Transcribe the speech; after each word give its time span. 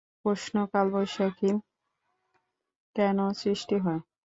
প্রশ্ন 0.21 0.55
কালবৈশাখী 0.73 1.51
কেন 2.95 3.17
সৃষ্টি 3.41 3.75
হয়? 3.77 4.01